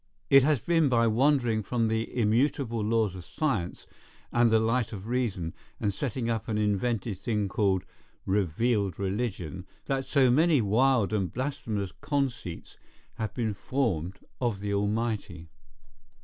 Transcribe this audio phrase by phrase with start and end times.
[0.31, 3.85] It has been by wandering from the immutable laws of science,
[4.33, 7.85] and the light of reason, and setting up an invented thing called
[8.25, 12.77] "revealed religion," that so many wild and blasphemous conceits
[13.19, 15.49] have been formed of the Almighty.